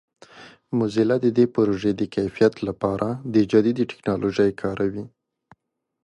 موزیلا 0.77 1.15
د 1.21 1.27
دې 1.37 1.45
پروژې 1.55 1.91
د 1.95 2.01
کیفیت 2.15 2.53
لپاره 2.67 3.07
د 3.33 3.35
جدید 3.51 3.77
ټکنالوژیو 3.91 4.57
کاروي. 4.61 5.05